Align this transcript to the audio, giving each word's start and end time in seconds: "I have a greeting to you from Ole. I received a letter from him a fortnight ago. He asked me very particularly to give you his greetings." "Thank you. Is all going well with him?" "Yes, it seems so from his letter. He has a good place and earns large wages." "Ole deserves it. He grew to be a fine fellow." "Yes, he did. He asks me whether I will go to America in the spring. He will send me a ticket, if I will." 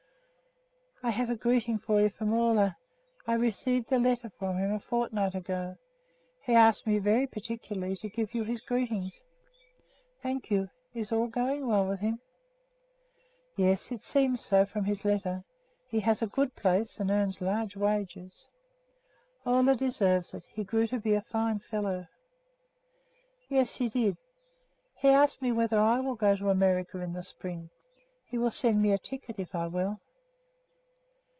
"I 1.03 1.09
have 1.09 1.31
a 1.31 1.35
greeting 1.35 1.79
to 1.79 1.97
you 1.97 2.09
from 2.09 2.31
Ole. 2.31 2.75
I 3.25 3.33
received 3.33 3.91
a 3.91 3.97
letter 3.97 4.29
from 4.29 4.59
him 4.59 4.71
a 4.71 4.79
fortnight 4.79 5.33
ago. 5.33 5.77
He 6.43 6.53
asked 6.53 6.85
me 6.85 6.99
very 6.99 7.25
particularly 7.25 7.95
to 7.97 8.07
give 8.09 8.35
you 8.35 8.43
his 8.43 8.61
greetings." 8.61 9.19
"Thank 10.21 10.51
you. 10.51 10.69
Is 10.93 11.11
all 11.11 11.25
going 11.25 11.65
well 11.65 11.87
with 11.87 12.01
him?" 12.01 12.19
"Yes, 13.55 13.91
it 13.91 14.01
seems 14.01 14.41
so 14.41 14.63
from 14.63 14.85
his 14.85 15.03
letter. 15.03 15.43
He 15.87 16.01
has 16.01 16.21
a 16.21 16.27
good 16.27 16.55
place 16.55 16.99
and 16.99 17.09
earns 17.09 17.41
large 17.41 17.75
wages." 17.75 18.49
"Ole 19.43 19.73
deserves 19.73 20.35
it. 20.35 20.45
He 20.53 20.63
grew 20.63 20.85
to 20.85 20.99
be 20.99 21.15
a 21.15 21.21
fine 21.23 21.57
fellow." 21.57 22.09
"Yes, 23.49 23.77
he 23.77 23.89
did. 23.89 24.17
He 24.93 25.07
asks 25.09 25.41
me 25.41 25.51
whether 25.51 25.79
I 25.79 25.99
will 25.99 26.15
go 26.15 26.35
to 26.35 26.51
America 26.51 26.99
in 26.99 27.13
the 27.13 27.23
spring. 27.23 27.71
He 28.23 28.37
will 28.37 28.51
send 28.51 28.83
me 28.83 28.91
a 28.91 28.99
ticket, 28.99 29.39
if 29.39 29.55
I 29.55 29.65
will." 29.65 29.99